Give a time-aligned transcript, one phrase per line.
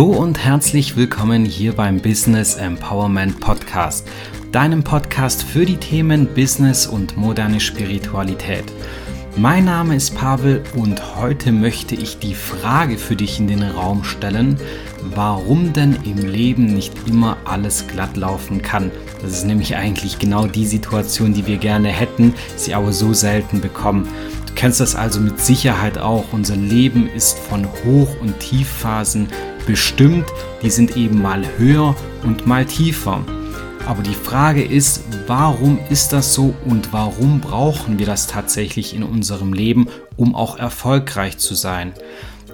[0.00, 4.08] Hallo und herzlich willkommen hier beim Business Empowerment Podcast,
[4.50, 8.64] deinem Podcast für die Themen Business und moderne Spiritualität.
[9.36, 14.02] Mein Name ist Pavel und heute möchte ich die Frage für dich in den Raum
[14.02, 14.58] stellen,
[15.14, 18.90] warum denn im Leben nicht immer alles glatt laufen kann.
[19.20, 23.60] Das ist nämlich eigentlich genau die Situation, die wir gerne hätten, sie aber so selten
[23.60, 24.08] bekommen.
[24.46, 26.24] Du kennst das also mit Sicherheit auch.
[26.32, 29.28] Unser Leben ist von Hoch- und Tiefphasen
[29.70, 30.26] bestimmt.
[30.62, 33.24] Die sind eben mal höher und mal tiefer.
[33.86, 39.04] Aber die Frage ist, warum ist das so und warum brauchen wir das tatsächlich in
[39.04, 41.92] unserem Leben, um auch erfolgreich zu sein?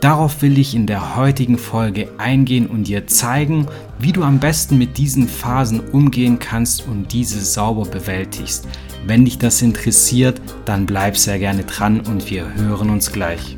[0.00, 3.66] Darauf will ich in der heutigen Folge eingehen und dir zeigen,
[3.98, 8.68] wie du am besten mit diesen Phasen umgehen kannst und diese sauber bewältigst.
[9.06, 13.56] Wenn dich das interessiert, dann bleib sehr gerne dran und wir hören uns gleich.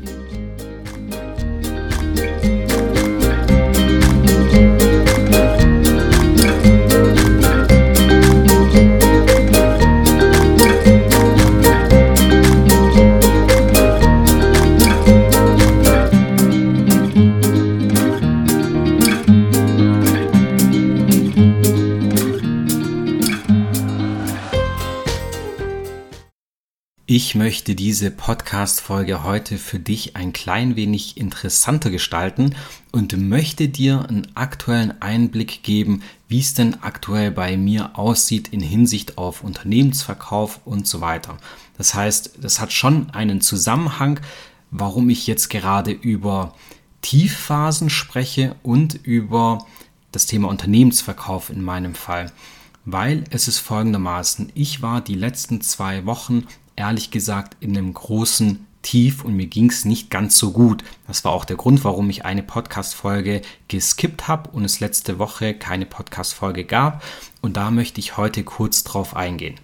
[27.11, 32.55] Ich möchte diese Podcast-Folge heute für dich ein klein wenig interessanter gestalten
[32.91, 38.59] und möchte dir einen aktuellen Einblick geben, wie es denn aktuell bei mir aussieht in
[38.59, 41.39] Hinsicht auf Unternehmensverkauf und so weiter.
[41.79, 44.19] Das heißt, das hat schon einen Zusammenhang,
[44.69, 46.53] warum ich jetzt gerade über
[47.01, 49.65] Tiefphasen spreche und über
[50.11, 52.31] das Thema Unternehmensverkauf in meinem Fall
[52.91, 56.47] weil es ist folgendermaßen, ich war die letzten zwei Wochen
[56.79, 60.85] ehrlich gesagt in einem großen Tief und mir ging es nicht ganz so gut.
[61.05, 65.53] Das war auch der Grund, warum ich eine Podcast-Folge geskippt habe und es letzte Woche
[65.53, 67.03] keine Podcast-Folge gab.
[67.41, 69.55] Und da möchte ich heute kurz drauf eingehen.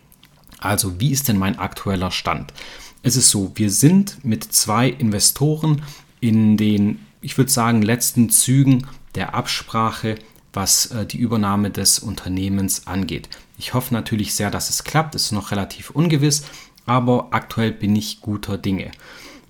[0.59, 2.53] Also, wie ist denn mein aktueller Stand?
[3.03, 5.83] Es ist so, wir sind mit zwei Investoren
[6.19, 10.15] in den, ich würde sagen, letzten Zügen der Absprache,
[10.51, 13.29] was äh, die Übernahme des Unternehmens angeht.
[13.57, 15.15] Ich hoffe natürlich sehr, dass es klappt.
[15.15, 16.43] Es ist noch relativ ungewiss,
[16.85, 18.91] aber aktuell bin ich guter Dinge.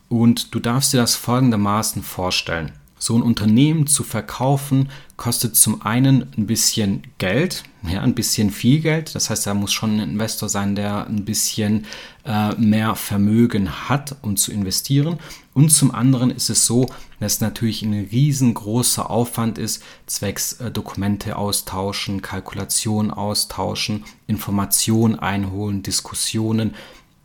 [0.09, 2.71] Und du darfst dir das folgendermaßen vorstellen.
[2.97, 8.79] So ein Unternehmen zu verkaufen kostet zum einen ein bisschen Geld, ja, ein bisschen viel
[8.79, 9.13] Geld.
[9.13, 11.85] Das heißt, da muss schon ein Investor sein, der ein bisschen
[12.25, 15.19] äh, mehr Vermögen hat, um zu investieren.
[15.53, 16.87] Und zum anderen ist es so,
[17.19, 26.73] dass natürlich ein riesengroßer Aufwand ist, zwecks äh, Dokumente austauschen, Kalkulationen austauschen, Informationen einholen, Diskussionen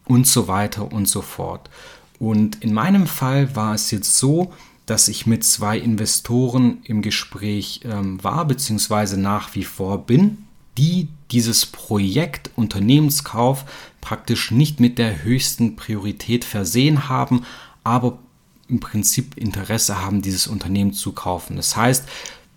[0.06, 1.70] und so weiter und so fort.
[2.18, 4.52] Und in meinem Fall war es jetzt so,
[4.86, 10.46] dass ich mit zwei Investoren im Gespräch ähm, war, beziehungsweise nach wie vor bin,
[10.76, 13.64] die dieses Projekt Unternehmenskauf
[14.00, 17.44] praktisch nicht mit der höchsten Priorität versehen haben,
[17.84, 18.18] aber
[18.68, 21.56] im Prinzip Interesse haben, dieses Unternehmen zu kaufen.
[21.56, 22.06] Das heißt,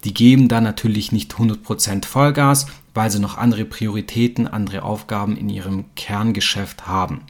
[0.03, 5.49] die geben da natürlich nicht 100% Vollgas, weil sie noch andere Prioritäten, andere Aufgaben in
[5.49, 7.21] ihrem Kerngeschäft haben.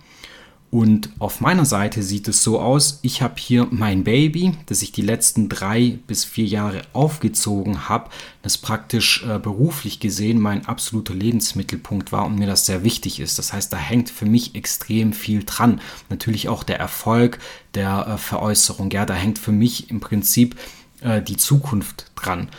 [0.73, 4.91] Und auf meiner Seite sieht es so aus, ich habe hier mein Baby, das ich
[4.91, 8.09] die letzten drei bis vier Jahre aufgezogen habe,
[8.41, 13.37] das praktisch äh, beruflich gesehen mein absoluter Lebensmittelpunkt war und mir das sehr wichtig ist.
[13.37, 15.79] Das heißt, da hängt für mich extrem viel dran.
[16.09, 17.37] Natürlich auch der Erfolg
[17.75, 20.55] der äh, Veräußerung, ja, da hängt für mich im Prinzip
[21.01, 22.49] äh, die Zukunft dran.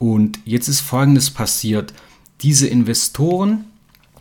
[0.00, 1.94] Und jetzt ist Folgendes passiert.
[2.42, 3.66] Diese Investoren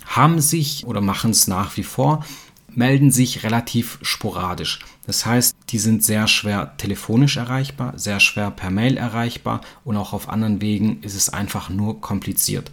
[0.06, 2.26] haben sich oder machen es nach wie vor,
[2.68, 4.80] melden sich relativ sporadisch.
[5.06, 10.14] Das heißt, die sind sehr schwer telefonisch erreichbar, sehr schwer per Mail erreichbar und auch
[10.14, 12.72] auf anderen Wegen ist es einfach nur kompliziert.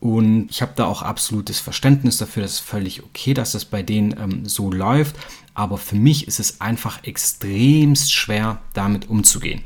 [0.00, 3.82] Und ich habe da auch absolutes Verständnis dafür, das ist völlig okay, dass das bei
[3.82, 5.16] denen ähm, so läuft.
[5.54, 9.62] Aber für mich ist es einfach extremst schwer, damit umzugehen.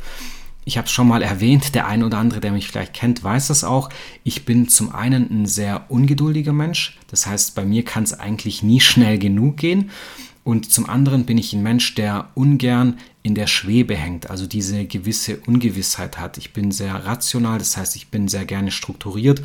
[0.71, 3.49] Ich habe es schon mal erwähnt, der ein oder andere, der mich vielleicht kennt, weiß
[3.49, 3.91] das auch.
[4.23, 6.97] Ich bin zum einen ein sehr ungeduldiger Mensch.
[7.09, 9.91] Das heißt, bei mir kann es eigentlich nie schnell genug gehen.
[10.45, 14.85] Und zum anderen bin ich ein Mensch, der ungern in der Schwebe hängt, also diese
[14.85, 16.39] gewisse Ungewissheit hat.
[16.39, 19.43] Ich bin sehr rational, das heißt, ich bin sehr gerne strukturiert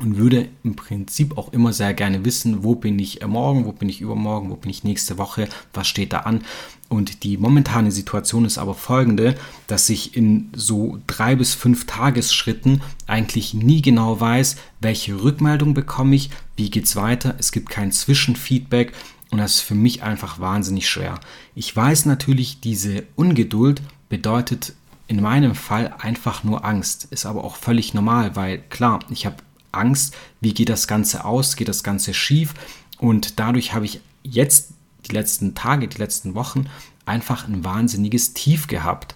[0.00, 3.88] und würde im Prinzip auch immer sehr gerne wissen, wo bin ich morgen, wo bin
[3.88, 6.42] ich übermorgen, wo bin ich nächste Woche, was steht da an.
[6.88, 9.34] Und die momentane Situation ist aber folgende,
[9.66, 16.16] dass ich in so drei bis fünf Tagesschritten eigentlich nie genau weiß, welche Rückmeldung bekomme
[16.16, 17.34] ich, wie geht's weiter.
[17.38, 18.92] Es gibt kein Zwischenfeedback
[19.30, 21.20] und das ist für mich einfach wahnsinnig schwer.
[21.54, 24.72] Ich weiß natürlich, diese Ungeduld bedeutet
[25.08, 27.08] in meinem Fall einfach nur Angst.
[27.10, 29.36] Ist aber auch völlig normal, weil klar, ich habe
[29.72, 32.54] Angst, wie geht das Ganze aus, geht das Ganze schief
[32.98, 34.70] und dadurch habe ich jetzt
[35.06, 36.66] die letzten Tage, die letzten Wochen
[37.06, 39.14] einfach ein wahnsinniges Tief gehabt.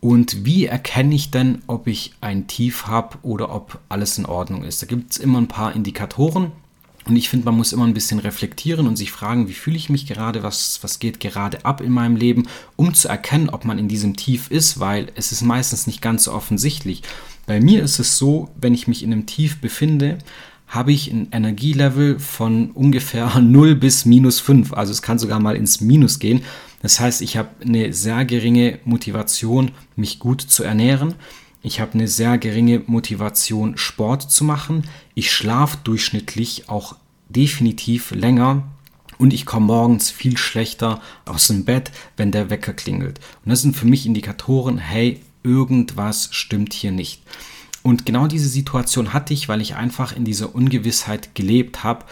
[0.00, 4.62] Und wie erkenne ich denn, ob ich ein Tief habe oder ob alles in Ordnung
[4.64, 4.82] ist?
[4.82, 6.52] Da gibt es immer ein paar Indikatoren.
[7.06, 9.90] Und ich finde, man muss immer ein bisschen reflektieren und sich fragen, wie fühle ich
[9.90, 13.78] mich gerade, was, was geht gerade ab in meinem Leben, um zu erkennen, ob man
[13.78, 17.02] in diesem Tief ist, weil es ist meistens nicht ganz so offensichtlich.
[17.46, 20.18] Bei mir ist es so, wenn ich mich in einem Tief befinde,
[20.66, 24.72] habe ich ein Energielevel von ungefähr 0 bis minus 5.
[24.72, 26.42] Also es kann sogar mal ins Minus gehen.
[26.82, 31.14] Das heißt, ich habe eine sehr geringe Motivation, mich gut zu ernähren.
[31.62, 34.84] Ich habe eine sehr geringe Motivation, Sport zu machen.
[35.14, 36.96] Ich schlafe durchschnittlich auch
[37.30, 38.68] definitiv länger
[39.16, 43.20] und ich komme morgens viel schlechter aus dem Bett, wenn der Wecker klingelt.
[43.44, 47.22] Und das sind für mich Indikatoren, hey, irgendwas stimmt hier nicht.
[47.82, 52.04] Und genau diese Situation hatte ich, weil ich einfach in dieser Ungewissheit gelebt habe.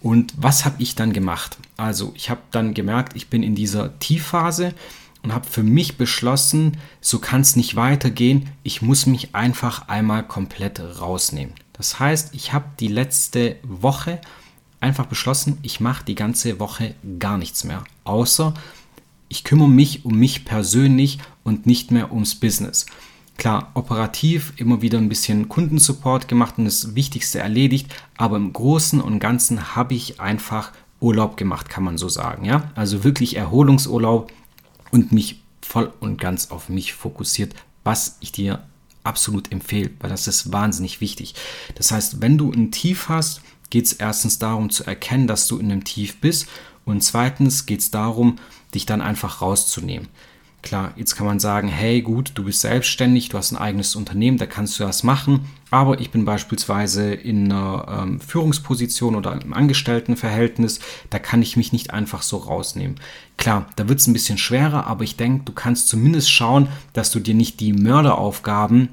[0.00, 1.58] Und was habe ich dann gemacht?
[1.76, 4.74] Also ich habe dann gemerkt, ich bin in dieser Tiefphase
[5.22, 8.48] und habe für mich beschlossen, so kann es nicht weitergehen.
[8.62, 11.54] Ich muss mich einfach einmal komplett rausnehmen.
[11.74, 14.20] Das heißt, ich habe die letzte Woche
[14.80, 18.54] einfach beschlossen, ich mache die ganze Woche gar nichts mehr, außer
[19.28, 21.18] ich kümmere mich um mich persönlich
[21.48, 22.86] und nicht mehr ums Business.
[23.36, 29.00] Klar, operativ immer wieder ein bisschen Kundensupport gemacht und das Wichtigste erledigt, aber im Großen
[29.00, 32.44] und Ganzen habe ich einfach Urlaub gemacht, kann man so sagen.
[32.44, 32.72] Ja?
[32.74, 34.32] Also wirklich Erholungsurlaub,
[34.90, 37.54] und mich voll und ganz auf mich fokussiert,
[37.84, 38.64] was ich dir
[39.04, 41.34] absolut empfehle, weil das ist wahnsinnig wichtig.
[41.74, 45.58] Das heißt, wenn du ein Tief hast, geht es erstens darum zu erkennen, dass du
[45.58, 46.48] in einem Tief bist
[46.84, 48.36] und zweitens geht es darum,
[48.74, 50.08] dich dann einfach rauszunehmen.
[50.60, 54.38] Klar, jetzt kann man sagen, hey gut, du bist selbstständig, du hast ein eigenes Unternehmen,
[54.38, 59.54] da kannst du das machen, aber ich bin beispielsweise in einer ähm, Führungsposition oder im
[59.54, 62.96] Angestelltenverhältnis, da kann ich mich nicht einfach so rausnehmen.
[63.36, 67.12] Klar, da wird es ein bisschen schwerer, aber ich denke, du kannst zumindest schauen, dass
[67.12, 68.88] du dir nicht die Mörderaufgaben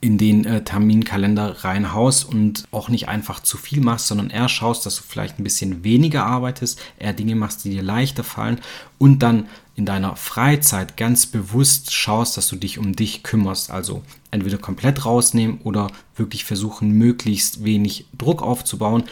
[0.00, 4.86] in den äh, Terminkalender reinhaust und auch nicht einfach zu viel machst, sondern eher schaust,
[4.86, 8.60] dass du vielleicht ein bisschen weniger arbeitest, eher Dinge machst, die dir leichter fallen
[8.98, 9.46] und dann
[9.80, 13.70] in deiner Freizeit ganz bewusst schaust, dass du dich um dich kümmerst.
[13.70, 19.04] Also entweder komplett rausnehmen oder wirklich versuchen, möglichst wenig Druck aufzubauen.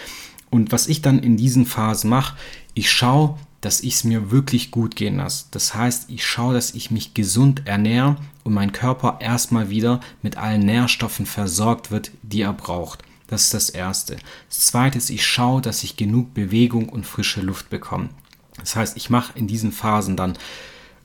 [0.50, 2.36] Und was ich dann in diesen Phasen mache,
[2.74, 5.46] ich schaue, dass ich es mir wirklich gut gehen lasse.
[5.52, 10.36] Das heißt, ich schaue, dass ich mich gesund ernähre und mein Körper erstmal wieder mit
[10.36, 13.02] allen Nährstoffen versorgt wird, die er braucht.
[13.26, 14.18] Das ist das Erste.
[14.50, 18.10] Das Zweite ist, ich schaue, dass ich genug Bewegung und frische Luft bekomme.
[18.60, 20.36] Das heißt, ich mache in diesen Phasen dann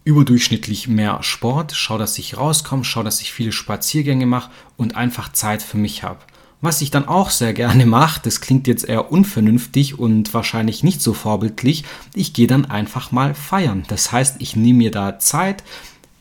[0.06, 5.32] überdurchschnittlich mehr Sport, schaue, dass ich rauskomme, schaue, dass ich viele Spaziergänge mache und einfach
[5.32, 6.20] Zeit für mich habe.
[6.62, 11.02] Was ich dann auch sehr gerne mache, das klingt jetzt eher unvernünftig und wahrscheinlich nicht
[11.02, 11.84] so vorbildlich,
[12.14, 13.84] ich gehe dann einfach mal feiern.
[13.90, 15.64] Das heißt, ich nehme mir da Zeit,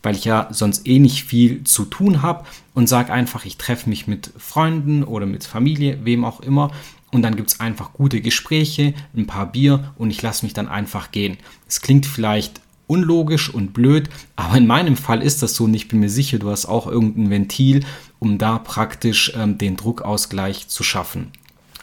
[0.01, 2.43] weil ich ja sonst eh nicht viel zu tun habe
[2.73, 6.71] und sage einfach, ich treffe mich mit Freunden oder mit Familie, wem auch immer.
[7.13, 10.67] Und dann gibt es einfach gute Gespräche, ein paar Bier und ich lasse mich dann
[10.67, 11.37] einfach gehen.
[11.67, 15.87] Es klingt vielleicht unlogisch und blöd, aber in meinem Fall ist das so und ich
[15.87, 17.85] bin mir sicher, du hast auch irgendein Ventil,
[18.19, 21.31] um da praktisch ähm, den Druckausgleich zu schaffen.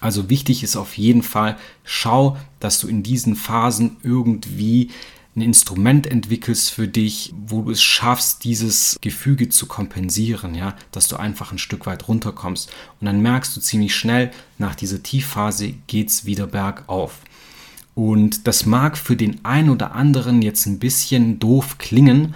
[0.00, 4.90] Also wichtig ist auf jeden Fall, schau, dass du in diesen Phasen irgendwie
[5.36, 11.06] ein Instrument entwickelst für dich, wo du es schaffst, dieses Gefüge zu kompensieren, ja, dass
[11.06, 12.70] du einfach ein Stück weit runterkommst.
[13.00, 17.20] Und dann merkst du ziemlich schnell, nach dieser Tiefphase geht es wieder bergauf.
[17.94, 22.34] Und das mag für den einen oder anderen jetzt ein bisschen doof klingen,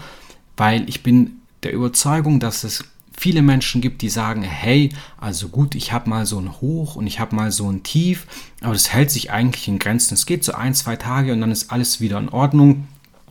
[0.57, 2.85] weil ich bin der Überzeugung, dass es
[3.17, 7.07] viele Menschen gibt, die sagen, hey, also gut, ich habe mal so ein Hoch und
[7.07, 8.27] ich habe mal so ein Tief,
[8.61, 10.15] aber das hält sich eigentlich in Grenzen.
[10.15, 12.89] Es geht so ein, zwei Tage und dann ist alles wieder in Ordnung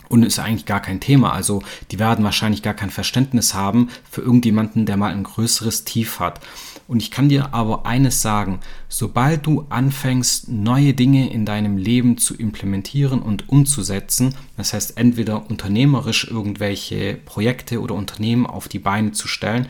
[0.08, 1.32] und ist eigentlich gar kein Thema.
[1.32, 6.20] Also die werden wahrscheinlich gar kein Verständnis haben für irgendjemanden, der mal ein größeres Tief
[6.20, 6.40] hat.
[6.86, 12.18] Und ich kann dir aber eines sagen, sobald du anfängst, neue Dinge in deinem Leben
[12.18, 19.12] zu implementieren und umzusetzen, das heißt entweder unternehmerisch irgendwelche Projekte oder Unternehmen auf die Beine
[19.12, 19.66] zu stellen,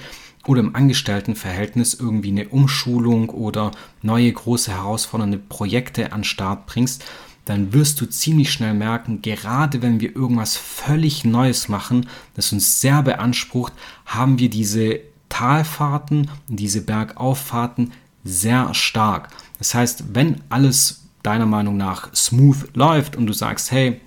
[0.46, 3.70] oder im Angestelltenverhältnis irgendwie eine Umschulung oder
[4.02, 7.04] neue große herausfordernde Projekte an Start bringst,
[7.44, 12.80] dann wirst du ziemlich schnell merken, gerade wenn wir irgendwas völlig Neues machen, das uns
[12.80, 13.72] sehr beansprucht,
[14.06, 15.00] haben wir diese
[15.34, 17.90] Talfahrten diese Bergauffahrten
[18.22, 19.30] sehr stark.
[19.58, 24.00] Das heißt, wenn alles deiner Meinung nach smooth läuft und du sagst, hey,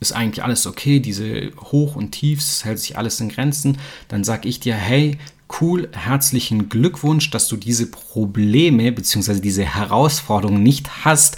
[0.00, 3.76] ist eigentlich alles okay, diese Hoch- und Tiefs hält sich alles in Grenzen,
[4.08, 5.18] dann sage ich dir, hey,
[5.60, 9.40] cool, herzlichen Glückwunsch, dass du diese Probleme bzw.
[9.40, 11.36] diese Herausforderungen nicht hast.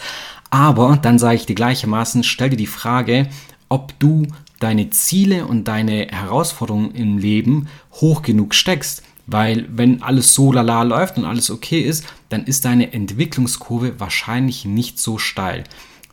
[0.50, 3.28] Aber dann sage ich dir gleichermaßen, stell dir die Frage,
[3.68, 4.28] ob du
[4.60, 9.02] deine Ziele und deine Herausforderungen im Leben hoch genug steckst.
[9.26, 14.64] Weil wenn alles so lala läuft und alles okay ist, dann ist deine Entwicklungskurve wahrscheinlich
[14.64, 15.64] nicht so steil.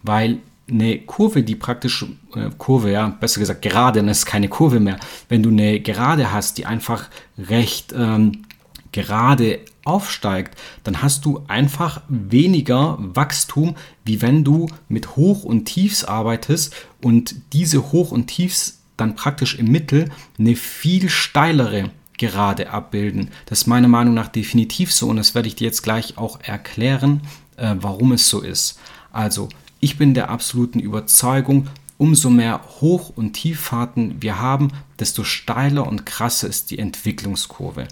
[0.04, 0.40] Weil
[0.70, 4.98] eine Kurve, die praktisch, äh, Kurve, ja, besser gesagt gerade, dann ist keine Kurve mehr.
[5.28, 8.44] Wenn du eine Gerade hast, die einfach recht ähm,
[8.92, 13.76] gerade aufsteigt, dann hast du einfach weniger Wachstum,
[14.06, 19.56] wie wenn du mit Hoch- und Tiefs arbeitest und diese Hoch- und Tiefs dann praktisch
[19.56, 21.90] im Mittel eine viel steilere
[22.22, 23.32] Gerade abbilden.
[23.48, 26.40] Das ist meiner Meinung nach definitiv so und das werde ich dir jetzt gleich auch
[26.40, 27.22] erklären,
[27.58, 28.78] äh, warum es so ist.
[29.12, 29.50] Also,
[29.80, 31.66] ich bin der absoluten Überzeugung,
[31.98, 37.88] umso mehr Hoch- und Tieffahrten wir haben, desto steiler und krasser ist die Entwicklungskurve.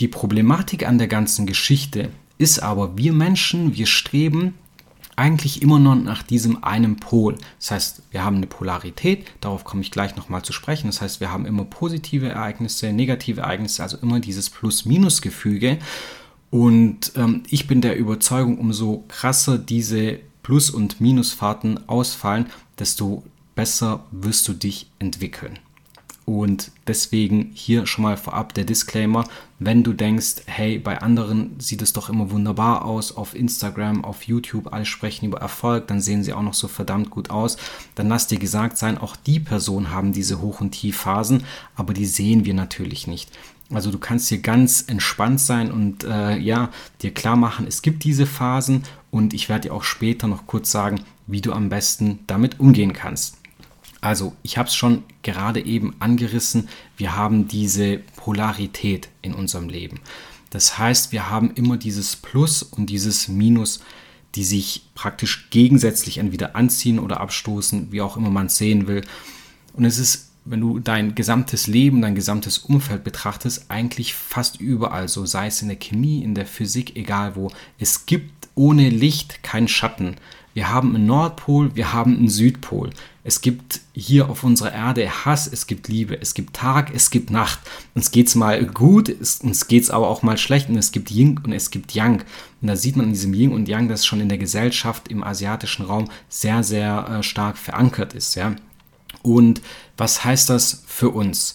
[0.00, 2.08] Die Problematik an der ganzen Geschichte
[2.38, 4.54] ist aber, wir Menschen, wir streben
[5.18, 7.36] eigentlich immer nur nach diesem einen Pol.
[7.58, 10.86] Das heißt, wir haben eine Polarität, darauf komme ich gleich nochmal zu sprechen.
[10.86, 15.78] Das heißt, wir haben immer positive Ereignisse, negative Ereignisse, also immer dieses Plus-Minus-Gefüge.
[16.50, 22.46] Und ähm, ich bin der Überzeugung, umso krasser diese Plus- und Minusfahrten ausfallen,
[22.78, 23.24] desto
[23.56, 25.58] besser wirst du dich entwickeln.
[26.28, 29.24] Und deswegen hier schon mal vorab der Disclaimer,
[29.58, 34.24] wenn du denkst, hey, bei anderen sieht es doch immer wunderbar aus, auf Instagram, auf
[34.24, 37.56] YouTube, alle sprechen über Erfolg, dann sehen sie auch noch so verdammt gut aus,
[37.94, 41.44] dann lass dir gesagt sein, auch die Personen haben diese Hoch- und Tiefphasen,
[41.76, 43.30] aber die sehen wir natürlich nicht.
[43.72, 46.68] Also du kannst hier ganz entspannt sein und äh, ja,
[47.00, 50.70] dir klar machen, es gibt diese Phasen und ich werde dir auch später noch kurz
[50.70, 53.37] sagen, wie du am besten damit umgehen kannst.
[54.00, 60.00] Also, ich habe es schon gerade eben angerissen, wir haben diese Polarität in unserem Leben.
[60.50, 63.80] Das heißt, wir haben immer dieses Plus und dieses Minus,
[64.34, 69.04] die sich praktisch gegensätzlich entweder anziehen oder abstoßen, wie auch immer man es sehen will.
[69.72, 75.08] Und es ist, wenn du dein gesamtes Leben, dein gesamtes Umfeld betrachtest, eigentlich fast überall
[75.08, 77.50] so, sei es in der Chemie, in der Physik, egal wo.
[77.78, 80.16] Es gibt ohne Licht keinen Schatten.
[80.58, 82.90] Wir haben einen Nordpol, wir haben einen Südpol.
[83.22, 87.30] Es gibt hier auf unserer Erde Hass, es gibt Liebe, es gibt Tag, es gibt
[87.30, 87.60] Nacht.
[87.94, 91.12] Uns geht es mal gut, uns geht es aber auch mal schlecht und es gibt
[91.12, 92.24] Yin und es gibt Yang.
[92.60, 95.22] Und da sieht man in diesem Yin und Yang, dass schon in der Gesellschaft im
[95.22, 98.34] asiatischen Raum sehr, sehr äh, stark verankert ist.
[98.34, 98.56] Ja?
[99.22, 99.62] Und
[99.96, 101.54] was heißt das für uns?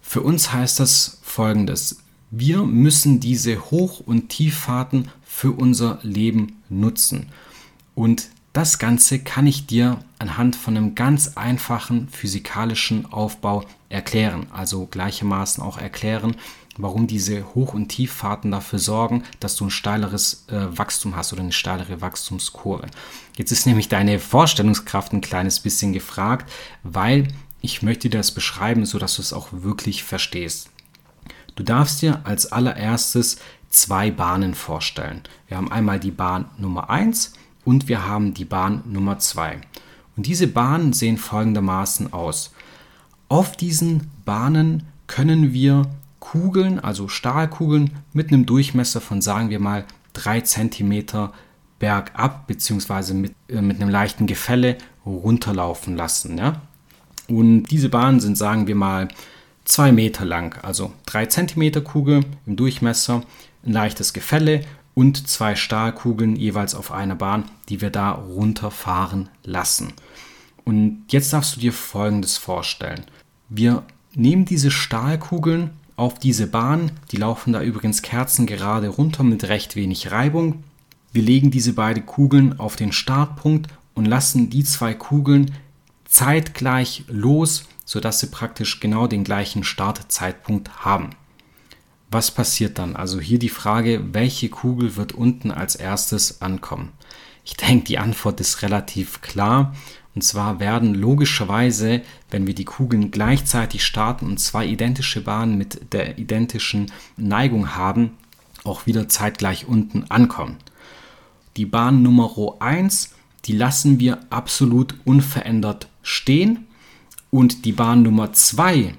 [0.00, 2.04] Für uns heißt das folgendes.
[2.30, 7.32] Wir müssen diese Hoch- und Tieffahrten für unser Leben nutzen.
[7.98, 14.46] Und das Ganze kann ich dir anhand von einem ganz einfachen physikalischen Aufbau erklären.
[14.52, 16.36] Also gleichermaßen auch erklären,
[16.76, 21.42] warum diese Hoch- und Tieffahrten dafür sorgen, dass du ein steileres äh, Wachstum hast oder
[21.42, 22.86] eine steilere Wachstumskurve.
[23.36, 26.48] Jetzt ist nämlich deine Vorstellungskraft ein kleines bisschen gefragt,
[26.84, 27.26] weil
[27.62, 30.70] ich möchte dir das beschreiben, sodass du es auch wirklich verstehst.
[31.56, 33.38] Du darfst dir als allererstes
[33.70, 35.22] zwei Bahnen vorstellen.
[35.48, 37.32] Wir haben einmal die Bahn Nummer 1
[37.68, 39.60] und wir haben die Bahn Nummer 2.
[40.16, 42.54] Und diese Bahnen sehen folgendermaßen aus.
[43.28, 45.82] Auf diesen Bahnen können wir
[46.18, 49.84] Kugeln, also Stahlkugeln mit einem Durchmesser von sagen wir mal
[50.14, 51.28] 3 cm
[51.78, 53.12] bergab bzw.
[53.12, 56.38] Mit, äh, mit einem leichten Gefälle runterlaufen lassen.
[56.38, 56.62] Ja?
[57.28, 59.08] Und diese Bahnen sind sagen wir mal
[59.66, 63.24] 2 Meter lang, also 3 cm Kugel im Durchmesser,
[63.66, 64.62] ein leichtes Gefälle
[64.98, 69.92] und zwei Stahlkugeln jeweils auf einer Bahn, die wir da runterfahren lassen.
[70.64, 73.04] Und jetzt darfst du dir Folgendes vorstellen.
[73.48, 73.84] Wir
[74.16, 80.10] nehmen diese Stahlkugeln auf diese Bahn, die laufen da übrigens kerzengerade runter mit recht wenig
[80.10, 80.64] Reibung.
[81.12, 85.54] Wir legen diese beiden Kugeln auf den Startpunkt und lassen die zwei Kugeln
[86.06, 91.10] zeitgleich los, sodass sie praktisch genau den gleichen Startzeitpunkt haben.
[92.10, 92.96] Was passiert dann?
[92.96, 96.92] Also hier die Frage, welche Kugel wird unten als erstes ankommen?
[97.44, 99.74] Ich denke, die Antwort ist relativ klar.
[100.14, 105.92] Und zwar werden logischerweise, wenn wir die Kugeln gleichzeitig starten und zwei identische Bahnen mit
[105.92, 108.12] der identischen Neigung haben,
[108.64, 110.56] auch wieder zeitgleich unten ankommen.
[111.56, 116.66] Die Bahn Nummer 1, die lassen wir absolut unverändert stehen.
[117.30, 118.94] Und die Bahn Nummer 2,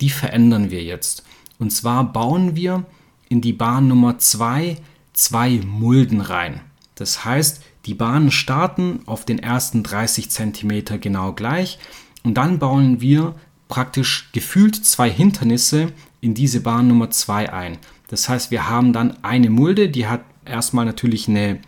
[0.00, 1.24] die verändern wir jetzt.
[1.58, 2.84] Und zwar bauen wir
[3.28, 4.76] in die Bahn Nummer 2
[5.12, 6.60] zwei Mulden rein.
[6.94, 11.78] Das heißt, die Bahnen starten auf den ersten 30 cm genau gleich,
[12.22, 13.34] Und dann bauen wir
[13.68, 17.78] praktisch gefühlt zwei Hindernisse in diese Bahn Nummer 2 ein.
[18.08, 21.60] Das heißt, wir haben dann eine Mulde, die hat erstmal natürlich eine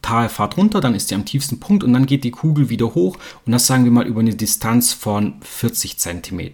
[0.00, 3.16] Talfahrt runter, dann ist sie am tiefsten Punkt und dann geht die Kugel wieder hoch
[3.46, 6.50] und das sagen wir mal über eine Distanz von 40 cm.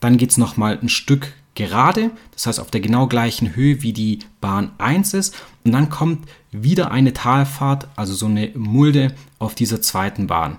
[0.00, 3.92] Dann geht es nochmal ein Stück gerade, das heißt auf der genau gleichen Höhe wie
[3.92, 9.54] die Bahn 1 ist und dann kommt wieder eine Talfahrt, also so eine Mulde auf
[9.54, 10.56] dieser zweiten Bahn.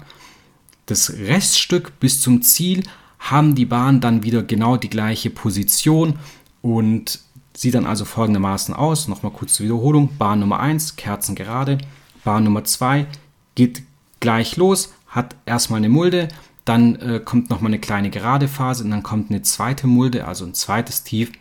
[0.86, 2.84] Das Reststück bis zum Ziel
[3.20, 6.20] haben die Bahnen dann wieder genau die gleiche Position
[6.62, 7.20] und
[7.56, 9.08] sieht dann also folgendermaßen aus.
[9.08, 10.10] Nochmal kurz zur Wiederholung.
[10.18, 11.78] Bahn Nummer 1, Kerzen gerade.
[12.24, 13.08] Bahn Nummer 2
[13.56, 13.84] geht
[14.20, 16.30] gleich los, hat erstmal eine Mulde,
[16.66, 20.46] dann äh, kommt nochmal eine kleine gerade Phase und dann kommt eine zweite Mulde, also
[20.46, 21.32] ein zweites Tief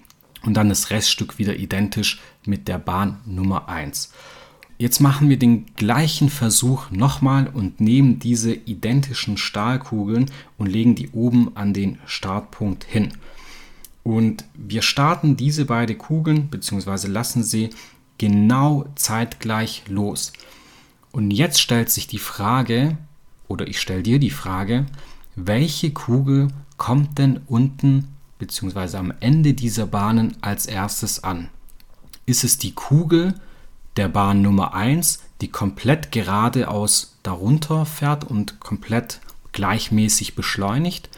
[0.43, 4.13] und dann das Reststück wieder identisch mit der Bahn Nummer 1.
[4.79, 11.11] Jetzt machen wir den gleichen Versuch nochmal und nehmen diese identischen Stahlkugeln und legen die
[11.11, 13.13] oben an den Startpunkt hin.
[14.03, 17.07] Und wir starten diese beiden Kugeln bzw.
[17.07, 17.71] lassen sie
[18.19, 20.33] genau zeitgleich los.
[21.13, 22.97] Und jetzt stellt sich die Frage,
[23.47, 24.87] oder ich stelle dir die Frage,
[25.35, 28.09] welche Kugel kommt denn unten
[28.39, 28.97] bzw.
[28.97, 31.49] am Ende dieser Bahnen als erstes an?
[32.27, 33.35] Ist es die Kugel
[33.97, 39.21] der Bahn Nummer 1, die komplett geradeaus darunter fährt und komplett
[39.53, 41.09] gleichmäßig beschleunigt?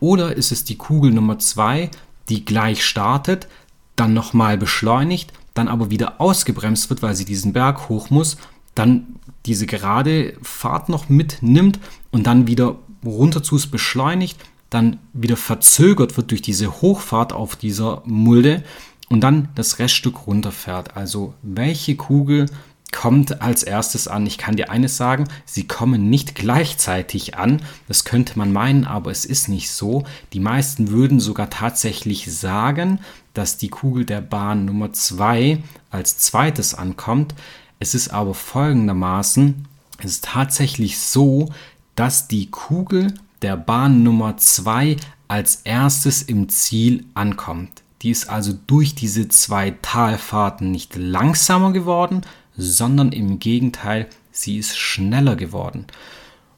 [0.00, 1.90] Oder ist es die Kugel Nummer 2,
[2.28, 3.48] die gleich startet,
[3.96, 8.38] dann nochmal beschleunigt, dann aber wieder ausgebremst wird, weil sie diesen Berg hoch muss,
[8.74, 11.78] dann diese gerade Fahrt noch mitnimmt
[12.10, 14.38] und dann wieder runter zu es beschleunigt,
[14.70, 18.62] dann wieder verzögert wird durch diese Hochfahrt auf dieser Mulde
[19.08, 20.96] und dann das Reststück runterfährt.
[20.96, 22.46] Also welche Kugel
[22.92, 24.26] kommt als erstes an?
[24.26, 27.62] Ich kann dir eines sagen, sie kommen nicht gleichzeitig an.
[27.88, 30.04] Das könnte man meinen, aber es ist nicht so.
[30.32, 33.00] Die meisten würden sogar tatsächlich sagen,
[33.34, 37.34] dass die Kugel der Bahn Nummer 2 als zweites ankommt.
[37.78, 39.66] Es ist aber folgendermaßen,
[39.98, 41.50] es ist tatsächlich so,
[41.94, 44.96] dass die Kugel der Bahn Nummer 2
[45.28, 47.82] als erstes im Ziel ankommt.
[48.02, 52.22] Die ist also durch diese zwei Talfahrten nicht langsamer geworden,
[52.56, 55.86] sondern im Gegenteil, sie ist schneller geworden.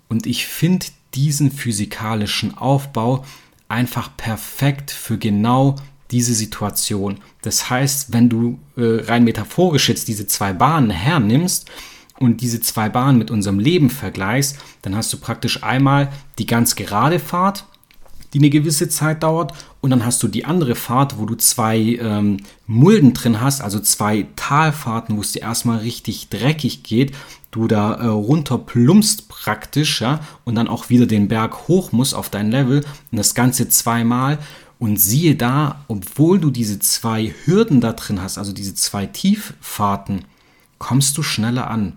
[0.08, 3.24] Und ich finde diesen physikalischen Aufbau
[3.68, 5.76] einfach perfekt für genau
[6.10, 7.18] diese Situation.
[7.40, 11.70] Das heißt, wenn du äh, rein metaphorisch jetzt diese zwei Bahnen hernimmst
[12.22, 16.76] und diese zwei Bahnen mit unserem Leben vergleichst, dann hast du praktisch einmal die ganz
[16.76, 17.64] gerade Fahrt,
[18.32, 21.76] die eine gewisse Zeit dauert, und dann hast du die andere Fahrt, wo du zwei
[21.76, 22.36] ähm,
[22.68, 27.12] Mulden drin hast, also zwei Talfahrten, wo es dir erstmal richtig dreckig geht,
[27.50, 32.14] du da äh, runter plumpst praktisch, ja, und dann auch wieder den Berg hoch musst
[32.14, 34.38] auf dein Level und das Ganze zweimal.
[34.78, 40.24] Und siehe da, obwohl du diese zwei Hürden da drin hast, also diese zwei Tieffahrten,
[40.78, 41.92] kommst du schneller an.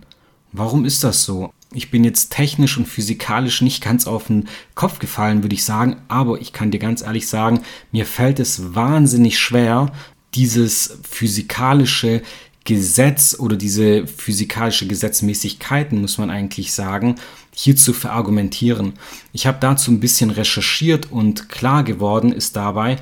[0.58, 1.54] Warum ist das so?
[1.74, 5.98] Ich bin jetzt technisch und physikalisch nicht ganz auf den Kopf gefallen, würde ich sagen,
[6.08, 7.60] aber ich kann dir ganz ehrlich sagen,
[7.92, 9.92] mir fällt es wahnsinnig schwer,
[10.34, 12.22] dieses physikalische
[12.64, 17.16] Gesetz oder diese physikalische Gesetzmäßigkeiten, muss man eigentlich sagen,
[17.54, 18.94] hier zu verargumentieren.
[19.34, 22.96] Ich habe dazu ein bisschen recherchiert und klar geworden ist dabei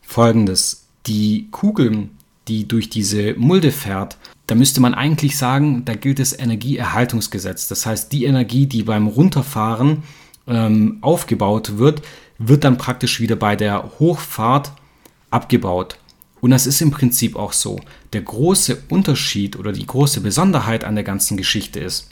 [0.00, 0.84] folgendes.
[1.06, 2.08] Die Kugel,
[2.46, 7.66] die durch diese Mulde fährt, da müsste man eigentlich sagen, da gilt das Energieerhaltungsgesetz.
[7.68, 10.02] Das heißt, die Energie, die beim Runterfahren
[10.46, 12.02] ähm, aufgebaut wird,
[12.38, 14.72] wird dann praktisch wieder bei der Hochfahrt
[15.30, 15.96] abgebaut.
[16.40, 17.80] Und das ist im Prinzip auch so.
[18.12, 22.10] Der große Unterschied oder die große Besonderheit an der ganzen Geschichte ist,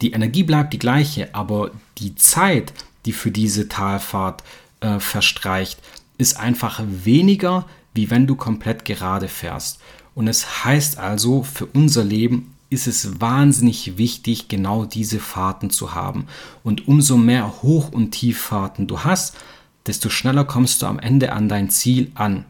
[0.00, 2.72] die Energie bleibt die gleiche, aber die Zeit,
[3.04, 4.42] die für diese Talfahrt
[4.80, 5.80] äh, verstreicht,
[6.16, 9.80] ist einfach weniger, wie wenn du komplett gerade fährst.
[10.16, 15.94] Und es heißt also, für unser Leben ist es wahnsinnig wichtig, genau diese Fahrten zu
[15.94, 16.26] haben.
[16.64, 19.36] Und umso mehr Hoch- und Tieffahrten du hast,
[19.86, 22.46] desto schneller kommst du am Ende an dein Ziel an.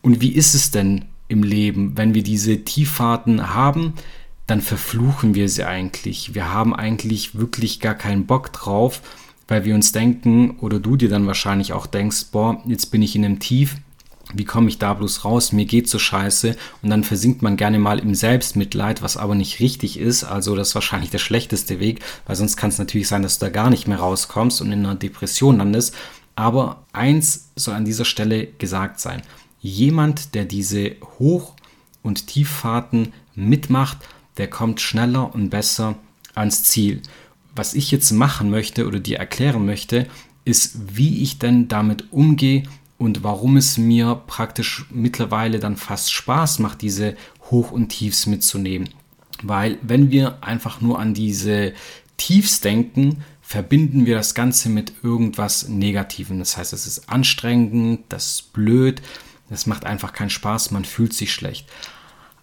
[0.00, 3.92] Und wie ist es denn im Leben, wenn wir diese Tieffahrten haben?
[4.46, 6.34] Dann verfluchen wir sie eigentlich.
[6.34, 9.02] Wir haben eigentlich wirklich gar keinen Bock drauf,
[9.46, 13.14] weil wir uns denken, oder du dir dann wahrscheinlich auch denkst, boah, jetzt bin ich
[13.14, 13.76] in einem Tief,
[14.34, 15.52] wie komme ich da bloß raus?
[15.52, 16.56] Mir geht so scheiße.
[16.82, 20.24] Und dann versinkt man gerne mal im Selbstmitleid, was aber nicht richtig ist.
[20.24, 23.46] Also das ist wahrscheinlich der schlechteste Weg, weil sonst kann es natürlich sein, dass du
[23.46, 25.94] da gar nicht mehr rauskommst und in einer Depression landest.
[26.36, 29.22] Aber eins soll an dieser Stelle gesagt sein
[29.60, 31.54] jemand, der diese Hoch-
[32.02, 33.98] und Tieffahrten mitmacht,
[34.36, 35.96] der kommt schneller und besser
[36.34, 37.02] ans Ziel.
[37.54, 40.06] Was ich jetzt machen möchte oder dir erklären möchte,
[40.44, 42.62] ist, wie ich denn damit umgehe
[42.98, 47.16] und warum es mir praktisch mittlerweile dann fast Spaß macht, diese
[47.50, 48.90] Hoch- und Tiefs mitzunehmen.
[49.42, 51.72] Weil wenn wir einfach nur an diese
[52.16, 56.40] Tiefs denken, verbinden wir das Ganze mit irgendwas Negativem.
[56.40, 59.00] Das heißt, es ist anstrengend, das ist blöd,
[59.48, 61.66] das macht einfach keinen Spaß, man fühlt sich schlecht.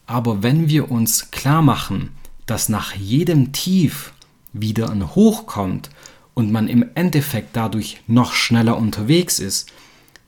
[0.07, 2.11] Aber wenn wir uns klar machen,
[2.45, 4.13] dass nach jedem Tief
[4.53, 5.89] wieder ein Hoch kommt
[6.33, 9.71] und man im Endeffekt dadurch noch schneller unterwegs ist,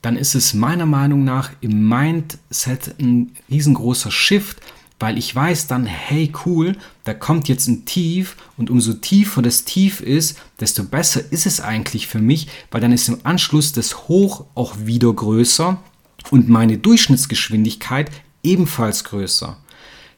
[0.07, 4.61] dann ist es meiner Meinung nach im Mindset ein riesengroßer Shift,
[5.01, 9.65] weil ich weiß dann, hey cool, da kommt jetzt ein Tief und umso tiefer das
[9.65, 14.07] Tief ist, desto besser ist es eigentlich für mich, weil dann ist im Anschluss das
[14.07, 15.77] Hoch auch wieder größer
[16.31, 18.09] und meine Durchschnittsgeschwindigkeit
[18.43, 19.57] ebenfalls größer.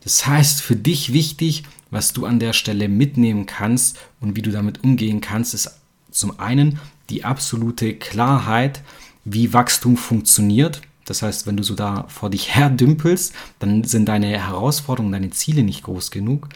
[0.03, 4.51] Das heißt, für dich wichtig, was du an der Stelle mitnehmen kannst und wie du
[4.51, 5.79] damit umgehen kannst, ist
[6.11, 6.77] zum einen
[7.09, 8.83] die absolute Klarheit,
[9.33, 10.81] wie Wachstum funktioniert.
[11.05, 15.31] Das heißt, wenn du so da vor dich her dümpelst, dann sind deine Herausforderungen, deine
[15.31, 16.49] Ziele nicht groß genug.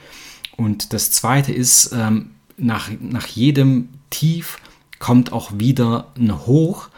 [0.55, 4.59] Und das zweite ist, ähm, nach, nach jedem Tief
[4.99, 6.89] kommt auch wieder ein Hoch.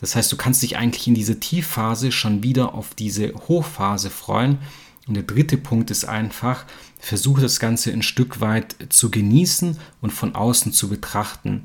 [0.00, 4.58] Das heißt, du kannst dich eigentlich in diese Tiefphase schon wieder auf diese Hochphase freuen.
[5.06, 6.64] Und der dritte Punkt ist einfach,
[6.98, 11.64] versuche das Ganze ein Stück weit zu genießen und von außen zu betrachten.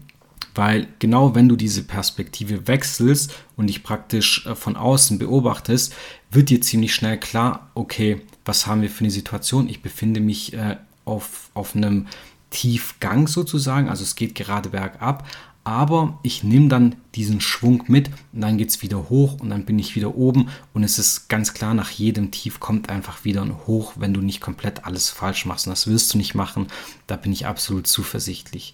[0.56, 5.94] Weil genau wenn du diese Perspektive wechselst und dich praktisch äh, von außen beobachtest,
[6.32, 9.70] wird dir ziemlich schnell klar, okay, was haben wir für eine Situation?
[9.70, 12.08] Ich befinde mich äh, auf, auf einem
[12.50, 15.28] Tiefgang sozusagen, also es geht gerade bergab,
[15.66, 19.66] aber ich nehme dann diesen Schwung mit und dann geht es wieder hoch und dann
[19.66, 23.42] bin ich wieder oben und es ist ganz klar, nach jedem Tief kommt einfach wieder
[23.42, 26.68] ein Hoch, wenn du nicht komplett alles falsch machst und das wirst du nicht machen,
[27.08, 28.74] da bin ich absolut zuversichtlich.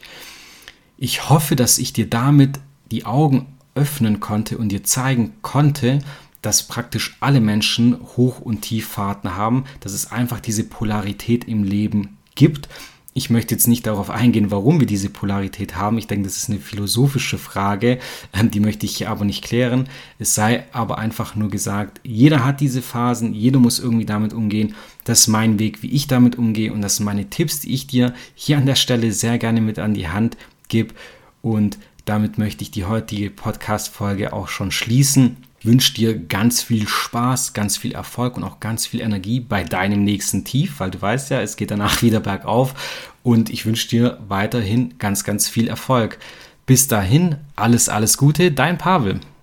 [1.03, 2.59] Ich hoffe, dass ich dir damit
[2.91, 5.97] die Augen öffnen konnte und dir zeigen konnte,
[6.43, 12.19] dass praktisch alle Menschen Hoch- und Tieffahrten haben, dass es einfach diese Polarität im Leben
[12.35, 12.69] gibt.
[13.15, 15.97] Ich möchte jetzt nicht darauf eingehen, warum wir diese Polarität haben.
[15.97, 17.97] Ich denke, das ist eine philosophische Frage,
[18.31, 19.89] ähm, die möchte ich hier aber nicht klären.
[20.19, 24.75] Es sei aber einfach nur gesagt, jeder hat diese Phasen, jeder muss irgendwie damit umgehen.
[25.03, 27.87] Das ist mein Weg, wie ich damit umgehe und das sind meine Tipps, die ich
[27.87, 30.37] dir hier an der Stelle sehr gerne mit an die Hand
[30.71, 30.95] gebe.
[31.43, 35.37] Und damit möchte ich die heutige Podcast-Folge auch schon schließen.
[35.59, 39.63] Ich wünsche dir ganz viel Spaß, ganz viel Erfolg und auch ganz viel Energie bei
[39.63, 42.73] deinem nächsten Tief, weil du weißt ja, es geht danach wieder bergauf.
[43.21, 46.17] Und ich wünsche dir weiterhin ganz, ganz viel Erfolg.
[46.65, 49.19] Bis dahin, alles, alles Gute, dein Pavel.